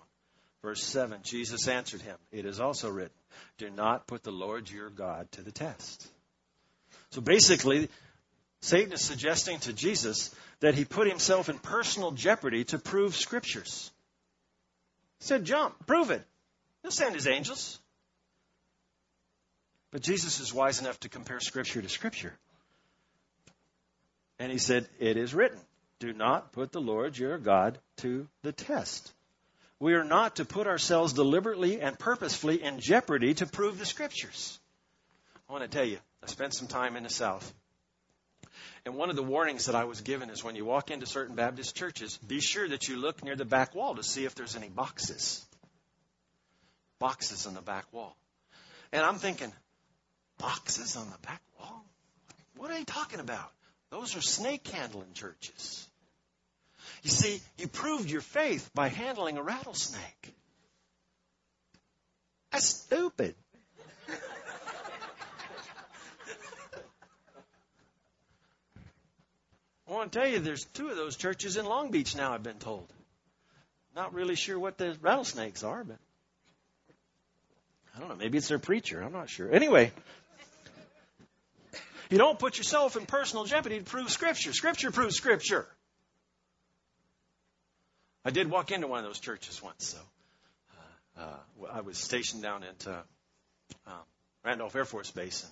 [0.62, 3.14] Verse 7, Jesus answered him, It is also written,
[3.58, 6.08] Do not put the Lord your God to the test.
[7.10, 7.88] So basically,
[8.60, 13.90] Satan is suggesting to Jesus that he put himself in personal jeopardy to prove scriptures.
[15.20, 16.24] He said, Jump, prove it.
[16.82, 17.78] He'll send his angels.
[19.90, 22.34] But Jesus is wise enough to compare scripture to scripture.
[24.38, 25.58] And he said, It is written,
[25.98, 29.12] do not put the Lord your God to the test.
[29.80, 34.58] We are not to put ourselves deliberately and purposefully in jeopardy to prove the scriptures.
[35.48, 37.52] I want to tell you, I spent some time in the South.
[38.84, 41.36] And one of the warnings that I was given is when you walk into certain
[41.36, 44.56] Baptist churches, be sure that you look near the back wall to see if there's
[44.56, 45.44] any boxes.
[46.98, 48.16] Boxes on the back wall.
[48.92, 49.52] And I'm thinking,
[50.38, 51.84] boxes on the back wall?
[52.56, 53.50] What are they talking about?
[53.90, 55.86] Those are snake handling churches.
[57.02, 60.34] You see, you proved your faith by handling a rattlesnake.
[62.50, 63.34] That's stupid.
[69.86, 72.42] I want to tell you, there's two of those churches in Long Beach now, I've
[72.42, 72.92] been told.
[73.96, 75.96] Not really sure what the rattlesnakes are, but
[77.96, 78.16] I don't know.
[78.16, 79.00] Maybe it's their preacher.
[79.02, 79.50] I'm not sure.
[79.50, 79.92] Anyway,
[82.10, 84.52] you don't put yourself in personal jeopardy to prove Scripture.
[84.52, 85.66] Scripture proves Scripture.
[88.28, 89.98] I did walk into one of those churches once, so
[91.16, 93.00] uh, uh, I was stationed down at uh,
[93.86, 93.94] um,
[94.44, 95.46] Randolph Air Force Base.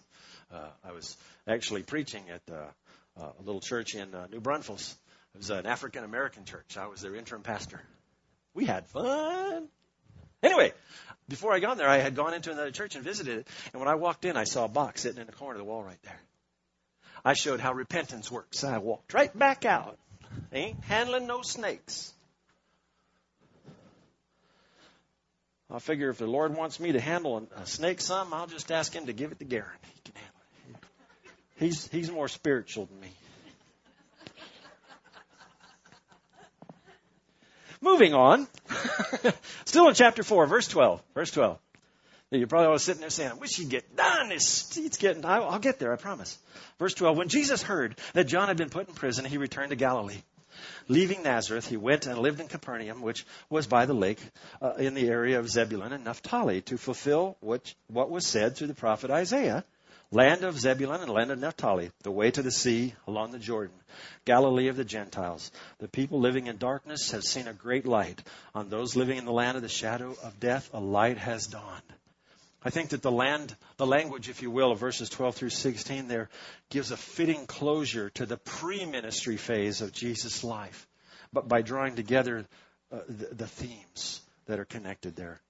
[0.50, 1.16] And, uh, I was
[1.48, 2.66] actually preaching at uh,
[3.18, 4.94] uh, a little church in uh, New Braunfels.
[5.34, 6.76] It was an African American church.
[6.76, 7.80] I was their interim pastor.
[8.52, 9.68] We had fun.
[10.42, 10.74] Anyway,
[11.30, 13.48] before I got there, I had gone into another church and visited it.
[13.72, 15.64] And when I walked in, I saw a box sitting in the corner of the
[15.64, 16.20] wall right there.
[17.24, 18.64] I showed how repentance works.
[18.64, 19.98] I walked right back out.
[20.52, 22.12] Ain't handling no snakes.
[25.70, 28.92] I figure if the Lord wants me to handle a snake some, I'll just ask
[28.92, 29.66] him to give it to Garen.
[29.94, 30.40] He can handle
[30.74, 30.84] it.
[31.56, 33.08] He's, he's more spiritual than me.
[37.80, 38.46] Moving on.
[39.64, 41.02] Still in chapter 4, verse 12.
[41.14, 41.58] Verse 12.
[42.30, 44.32] You're probably all sitting there saying, I wish he'd get done.
[44.32, 46.38] It's, it's getting, I'll get there, I promise.
[46.78, 47.16] Verse 12.
[47.16, 50.22] When Jesus heard that John had been put in prison, he returned to Galilee.
[50.88, 54.20] Leaving Nazareth, he went and lived in Capernaum, which was by the lake
[54.60, 58.68] uh, in the area of Zebulun and Naphtali, to fulfill which, what was said through
[58.68, 59.64] the prophet Isaiah.
[60.12, 63.74] Land of Zebulun and land of Naphtali, the way to the sea along the Jordan,
[64.24, 65.50] Galilee of the Gentiles.
[65.78, 68.22] The people living in darkness have seen a great light.
[68.54, 71.82] On those living in the land of the shadow of death, a light has dawned.
[72.66, 76.08] I think that the land, the language, if you will, of verses 12 through 16
[76.08, 76.28] there
[76.68, 80.88] gives a fitting closure to the pre-ministry phase of Jesus' life,
[81.32, 82.44] but by drawing together
[82.90, 85.40] uh, the, the themes that are connected there.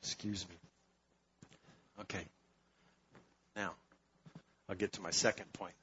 [0.00, 0.54] Excuse me.
[2.02, 2.24] Okay.
[3.56, 3.72] Now,
[4.68, 5.74] I'll get to my second point.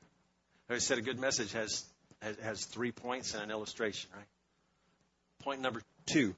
[0.69, 1.83] I said a good message has,
[2.21, 4.27] has, has three points and an illustration, right?
[5.39, 6.35] Point number two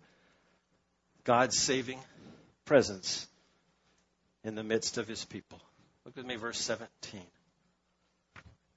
[1.26, 2.00] God's saving
[2.66, 3.28] presence
[4.44, 5.60] in the midst of his people.
[6.06, 7.22] Look with me, verse 17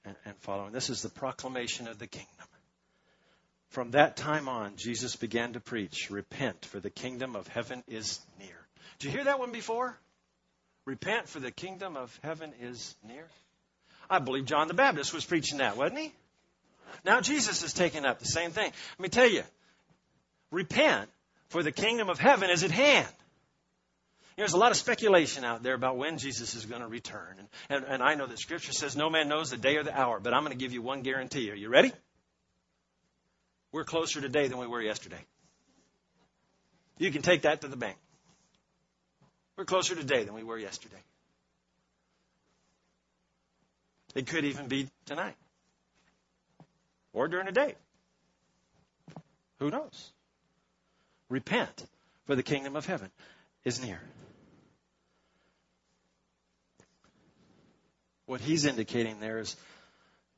[0.05, 0.71] and, and following.
[0.71, 2.27] This is the proclamation of the kingdom.
[3.69, 8.19] From that time on, Jesus began to preach, Repent, for the kingdom of heaven is
[8.37, 8.57] near.
[8.99, 9.97] Did you hear that one before?
[10.85, 13.27] Repent, for the kingdom of heaven is near.
[14.09, 16.11] I believe John the Baptist was preaching that, wasn't he?
[17.05, 18.71] Now Jesus is taking up the same thing.
[18.97, 19.43] Let me tell you,
[20.51, 21.09] repent,
[21.47, 23.07] for the kingdom of heaven is at hand.
[24.37, 27.35] There's a lot of speculation out there about when Jesus is going to return.
[27.37, 29.97] And, and, and I know that Scripture says no man knows the day or the
[29.97, 31.51] hour, but I'm going to give you one guarantee.
[31.51, 31.91] Are you ready?
[33.71, 35.19] We're closer today than we were yesterday.
[36.97, 37.97] You can take that to the bank.
[39.57, 41.01] We're closer today than we were yesterday.
[44.15, 45.35] It could even be tonight
[47.13, 47.75] or during the day.
[49.59, 50.11] Who knows?
[51.29, 51.85] Repent,
[52.25, 53.09] for the kingdom of heaven
[53.63, 53.99] is near.
[58.25, 59.55] What he's indicating there is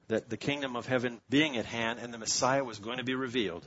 [0.08, 3.16] that the kingdom of heaven being at hand and the Messiah was going to be
[3.16, 3.66] revealed.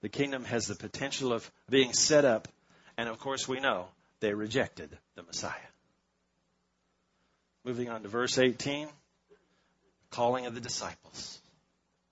[0.00, 2.48] The kingdom has the potential of being set up,
[2.96, 3.86] and of course we know
[4.20, 5.52] they rejected the Messiah.
[7.64, 8.88] Moving on to verse 18,
[10.10, 11.38] calling of the disciples.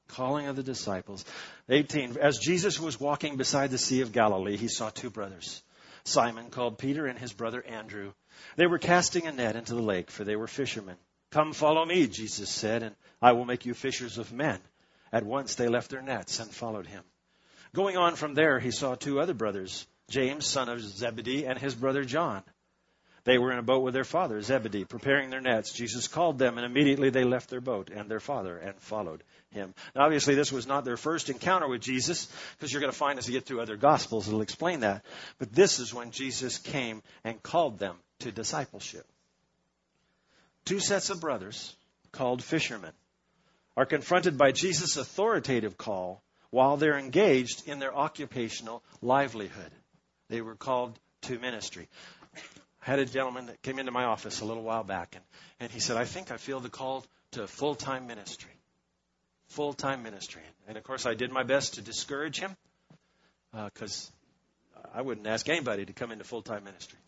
[0.09, 1.25] Calling of the disciples.
[1.69, 5.63] 18, as Jesus was walking beside the Sea of Galilee, he saw two brothers.
[6.05, 8.13] Simon called Peter and his brother Andrew.
[8.57, 10.97] They were casting a net into the lake, for they were fishermen.
[11.31, 14.61] Come follow me, Jesus said, and I will make you fishers of men.
[15.13, 17.05] At once they left their nets and followed him.
[17.75, 21.75] Going on from there, he saw two other brothers, James, son of Zebedee, and his
[21.75, 22.43] brother John.
[23.25, 25.73] They were in a boat with their father, Zebedee, preparing their nets.
[25.73, 29.75] Jesus called them, and immediately they left their boat and their father and followed him.
[29.95, 33.19] Now, obviously, this was not their first encounter with Jesus, because you're going to find
[33.19, 35.05] as you get through other Gospels, it'll explain that.
[35.39, 39.07] But this is when Jesus came and called them to discipleship
[40.65, 41.75] two sets of brothers
[42.13, 42.93] called fishermen
[43.77, 49.71] are confronted by Jesus' authoritative call while they're engaged in their occupational livelihood.
[50.29, 51.89] They were called to ministry.
[52.85, 55.25] I had a gentleman that came into my office a little while back, and,
[55.61, 58.51] and he said, I think I feel the call to full time ministry.
[59.49, 60.43] Full time ministry.
[60.67, 62.57] And of course, I did my best to discourage him
[63.53, 64.11] because
[64.77, 66.99] uh, I wouldn't ask anybody to come into full time ministry.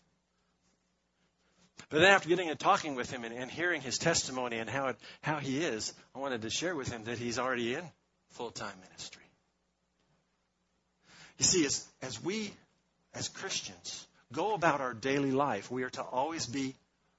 [1.89, 4.87] But then after getting and talking with him and, and hearing his testimony and how,
[4.87, 7.83] it, how he is, I wanted to share with him that he's already in
[8.29, 9.23] full time ministry.
[11.37, 12.53] You see, as, as we,
[13.13, 16.75] as Christians, go about our daily life, we are to always be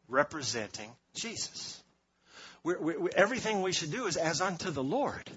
[0.08, 1.82] representing Jesus.
[2.62, 5.30] We're, we everything we should do is as unto the Lord.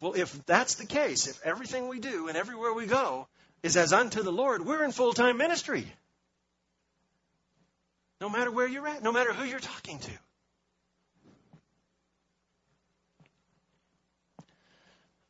[0.00, 3.28] Well, if that's the case, if everything we do and everywhere we go
[3.62, 5.86] is as unto the Lord, we're in full time ministry
[8.22, 10.10] no matter where you're at, no matter who you're talking to.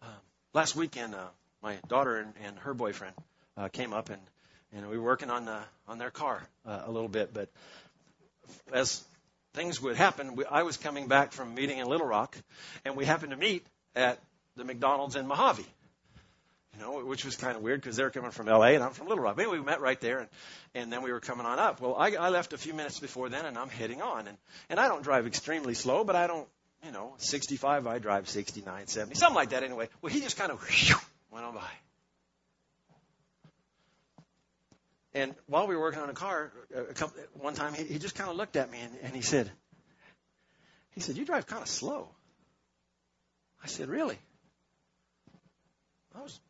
[0.02, 0.06] Uh,
[0.52, 1.24] last weekend, uh,
[1.62, 3.14] my daughter and, and her boyfriend
[3.56, 4.20] uh, came up and
[4.74, 7.32] and we were working on uh, on their car uh, a little bit.
[7.32, 7.48] But
[8.72, 9.02] as
[9.54, 12.36] things would happen, we, I was coming back from meeting in Little Rock,
[12.84, 14.18] and we happened to meet at
[14.56, 15.66] the McDonald's in Mojave.
[16.74, 19.06] You know, which was kind of weird because they're coming from LA and I'm from
[19.06, 19.38] Little Rock.
[19.38, 20.28] Anyway, we met right there, and,
[20.74, 21.82] and then we were coming on up.
[21.82, 24.26] Well, I, I left a few minutes before then, and I'm heading on.
[24.26, 24.38] And,
[24.70, 26.48] and I don't drive extremely slow, but I don't,
[26.82, 29.90] you know, 65, I drive 69, 70, something like that anyway.
[30.00, 30.66] Well, he just kind of
[31.30, 31.68] went on by.
[35.14, 38.14] And while we were working on a car, a couple, one time he, he just
[38.14, 39.50] kind of looked at me and, and he said,
[40.92, 42.08] he said, you drive kind of slow.
[43.62, 44.18] I said, really?
[46.14, 46.40] I was,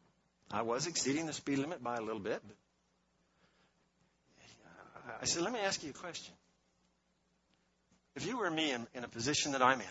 [0.50, 2.40] I was exceeding the speed limit by a little bit.
[2.44, 2.56] But
[5.20, 6.34] I said, let me ask you a question.
[8.14, 9.86] If you were me in, in a position that I'm in,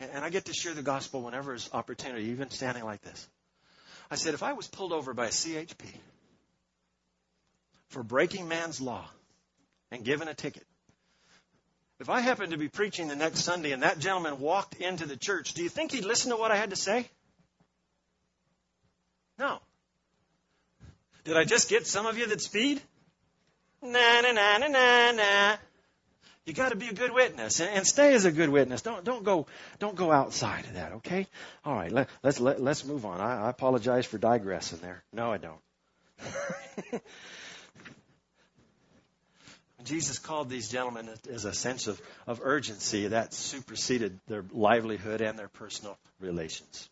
[0.00, 3.28] and, and I get to share the gospel whenever there's opportunity, even standing like this,
[4.10, 5.84] I said, if I was pulled over by a CHP
[7.90, 9.04] for breaking man's law
[9.90, 10.66] and given a ticket,
[12.00, 15.16] if I happened to be preaching the next Sunday and that gentleman walked into the
[15.16, 17.06] church, do you think he'd listen to what I had to say?
[19.38, 19.58] No.
[21.24, 22.80] Did I just get some of you that speed?
[23.82, 25.56] Na na na na na na.
[26.46, 28.82] You got to be a good witness and, stay as a good witness.
[28.82, 29.46] Don't don't go
[29.78, 30.92] don't go outside of that.
[30.94, 31.26] Okay.
[31.64, 31.92] All right.
[31.92, 33.20] Let, let's let, let's move on.
[33.20, 35.02] I, I apologize for digressing there.
[35.12, 37.02] No, I don't.
[39.84, 45.38] Jesus called these gentlemen as a sense of, of urgency that superseded their livelihood and
[45.38, 46.88] their personal relations.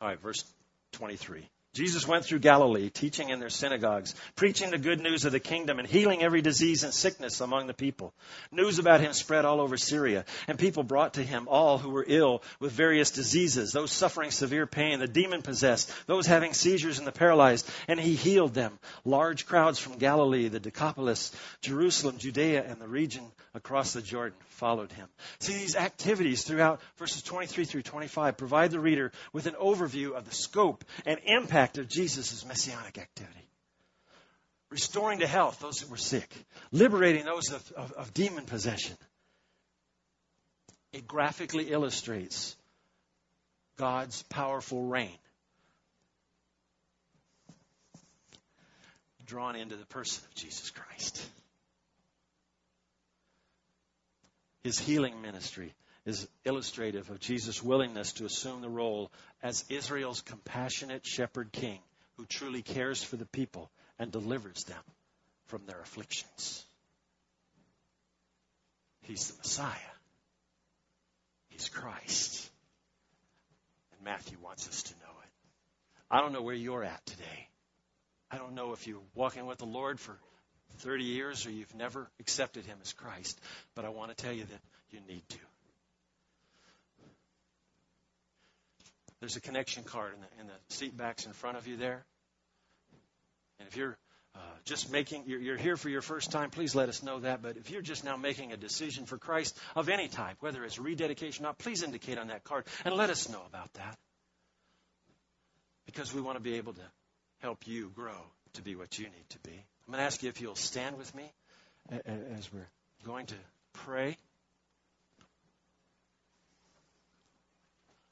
[0.00, 0.44] All right, verse
[0.92, 1.42] 23.
[1.72, 5.78] Jesus went through Galilee, teaching in their synagogues, preaching the good news of the kingdom,
[5.78, 8.12] and healing every disease and sickness among the people.
[8.50, 12.04] News about him spread all over Syria, and people brought to him all who were
[12.06, 17.06] ill with various diseases, those suffering severe pain, the demon possessed, those having seizures, and
[17.06, 18.76] the paralyzed, and he healed them.
[19.04, 23.22] Large crowds from Galilee, the Decapolis, Jerusalem, Judea, and the region
[23.54, 25.08] across the Jordan followed him.
[25.40, 30.28] See, these activities throughout verses 23 through 25 provide the reader with an overview of
[30.28, 31.18] the scope and
[31.60, 33.46] impact of Jesus' messianic activity.
[34.70, 36.32] Restoring to health those that were sick,
[36.72, 38.96] liberating those of, of, of demon possession.
[40.94, 42.56] It graphically illustrates
[43.76, 45.18] God's powerful reign
[49.26, 51.24] drawn into the person of Jesus Christ.
[54.64, 55.74] His healing ministry
[56.04, 59.10] is illustrative of Jesus' willingness to assume the role
[59.42, 61.78] as Israel's compassionate shepherd king
[62.16, 64.82] who truly cares for the people and delivers them
[65.46, 66.64] from their afflictions.
[69.02, 69.74] He's the Messiah.
[71.48, 72.50] He's Christ.
[73.92, 75.30] And Matthew wants us to know it.
[76.10, 77.48] I don't know where you're at today.
[78.30, 80.16] I don't know if you're walking with the Lord for
[80.78, 83.40] 30 years or you've never accepted Him as Christ,
[83.74, 85.49] but I want to tell you that you need to.
[89.20, 92.04] There's a connection card in the, in the seat backs in front of you there.
[93.58, 93.98] And if you're
[94.34, 97.42] uh, just making, you're, you're here for your first time, please let us know that.
[97.42, 100.78] But if you're just now making a decision for Christ of any type, whether it's
[100.78, 103.98] rededication or not, please indicate on that card and let us know about that.
[105.84, 106.82] Because we want to be able to
[107.40, 108.16] help you grow
[108.54, 109.52] to be what you need to be.
[109.52, 111.30] I'm going to ask you if you'll stand with me
[111.90, 112.68] as we're
[113.04, 113.34] going to
[113.72, 114.16] pray.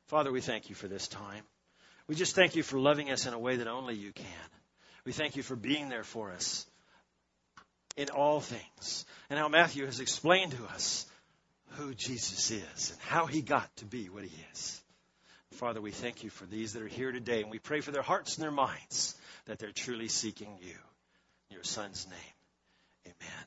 [0.09, 1.45] Father, we thank you for this time.
[2.07, 4.27] We just thank you for loving us in a way that only you can.
[5.05, 6.67] We thank you for being there for us
[7.97, 9.05] in all things.
[9.29, 11.07] And how Matthew has explained to us
[11.73, 14.83] who Jesus is and how he got to be what he is.
[15.53, 18.03] Father, we thank you for these that are here today, and we pray for their
[18.03, 19.15] hearts and their minds
[19.47, 20.77] that they're truly seeking you.
[21.51, 22.35] In your Son's name,
[23.07, 23.35] amen.